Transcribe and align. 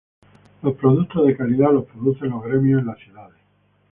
Los 0.63 0.73
productos 0.77 1.27
de 1.27 1.37
calidad 1.37 1.71
los 1.71 1.85
producen 1.85 2.31
los 2.31 2.41
gremios 2.43 2.81
en 2.81 2.87
las 2.87 2.97
ciudades. 2.97 3.37